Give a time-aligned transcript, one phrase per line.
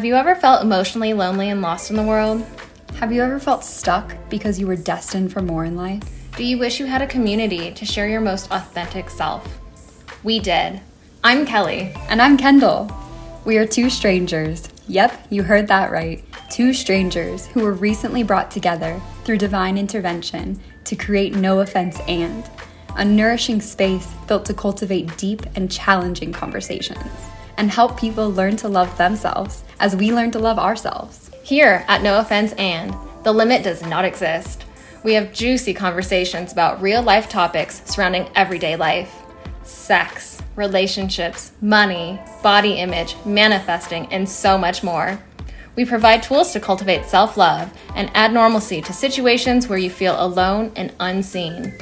[0.00, 2.42] Have you ever felt emotionally lonely and lost in the world?
[2.94, 6.02] Have you ever felt stuck because you were destined for more in life?
[6.38, 9.60] Do you wish you had a community to share your most authentic self?
[10.24, 10.80] We did.
[11.22, 11.92] I'm Kelly.
[12.08, 12.90] And I'm Kendle.
[13.44, 14.70] We are two strangers.
[14.88, 16.24] Yep, you heard that right.
[16.48, 22.48] Two strangers who were recently brought together through divine intervention to create No Offense and,
[22.96, 27.30] a nourishing space built to cultivate deep and challenging conversations
[27.60, 31.30] and help people learn to love themselves as we learn to love ourselves.
[31.42, 34.64] Here at No Offense and, the limit does not exist.
[35.04, 39.14] We have juicy conversations about real life topics surrounding everyday life
[39.62, 45.20] sex, relationships, money, body image, manifesting, and so much more.
[45.76, 50.16] We provide tools to cultivate self love and add normalcy to situations where you feel
[50.18, 51.74] alone and unseen.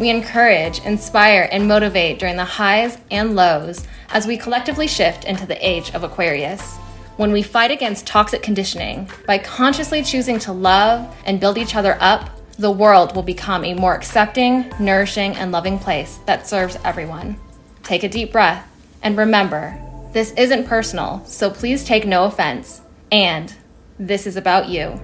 [0.00, 5.46] We encourage, inspire, and motivate during the highs and lows as we collectively shift into
[5.46, 6.76] the age of Aquarius.
[7.16, 11.96] When we fight against toxic conditioning by consciously choosing to love and build each other
[12.00, 17.36] up, the world will become a more accepting, nourishing, and loving place that serves everyone.
[17.82, 18.66] Take a deep breath
[19.02, 19.80] and remember
[20.12, 22.80] this isn't personal, so please take no offense.
[23.12, 23.54] And
[23.98, 24.98] this is about you.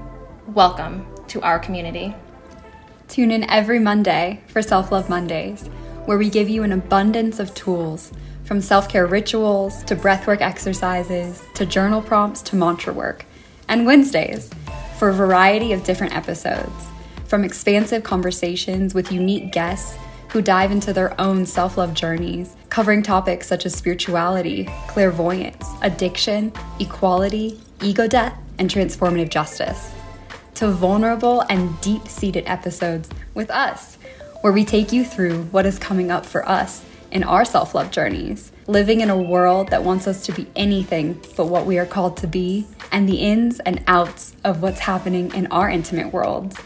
[0.48, 2.14] Welcome to our community.
[3.08, 5.68] Tune in every Monday for Self Love Mondays,
[6.06, 8.12] where we give you an abundance of tools
[8.44, 13.24] from self care rituals to breathwork exercises to journal prompts to mantra work,
[13.68, 14.50] and Wednesdays
[14.98, 16.86] for a variety of different episodes,
[17.24, 19.96] from expansive conversations with unique guests
[20.28, 26.52] who dive into their own self love journeys, covering topics such as spirituality, clairvoyance, addiction,
[26.80, 29.92] equality, ego death, and transformative justice
[30.54, 33.98] to vulnerable and deep seated episodes with us,
[34.42, 37.90] where we take you through what is coming up for us in our self love
[37.90, 41.86] journeys, living in a world that wants us to be anything but what we are
[41.86, 46.58] called to be, and the ins and outs of what's happening in our intimate world,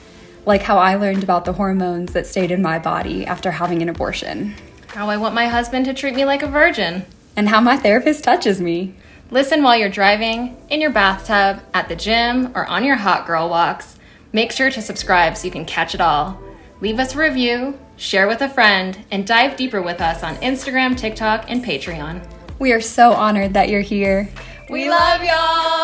[0.44, 3.88] like how I learned about the hormones that stayed in my body after having an
[3.88, 4.54] abortion,
[4.88, 7.04] How I want my husband to treat me like a virgin.
[7.38, 8.94] and how my therapist touches me.
[9.30, 13.50] Listen while you're driving, in your bathtub, at the gym, or on your hot girl
[13.50, 13.98] walks.
[14.32, 16.40] Make sure to subscribe so you can catch it all.
[16.80, 20.96] Leave us a review, share with a friend, and dive deeper with us on Instagram,
[20.96, 22.22] TikTok, and Patreon.
[22.58, 24.28] We are so honored that you're here.
[24.68, 25.75] We love y'all!